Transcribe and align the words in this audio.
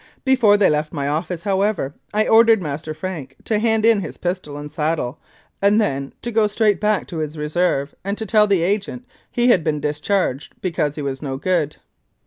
Before 0.25 0.57
they 0.57 0.67
left 0.71 0.91
my 0.91 1.07
office, 1.07 1.43
however, 1.43 1.93
I 2.11 2.27
ordered 2.27 2.59
Master 2.59 2.91
Frank 2.95 3.35
to 3.43 3.59
hand 3.59 3.85
in 3.85 4.01
his 4.01 4.17
pistol 4.17 4.57
and 4.57 4.71
saddle 4.71 5.19
and 5.61 5.79
then 5.79 6.11
to 6.23 6.31
go 6.31 6.47
straight 6.47 6.81
back 6.81 7.05
to 7.09 7.19
his 7.19 7.37
Reserve 7.37 7.93
and 8.03 8.17
to 8.17 8.25
tell 8.25 8.47
the 8.47 8.63
Agent 8.63 9.05
he 9.31 9.49
had 9.49 9.63
been 9.63 9.79
discharged 9.79 10.55
because 10.59 10.95
he 10.95 11.03
was 11.03 11.21
no 11.21 11.37
good. 11.37 11.75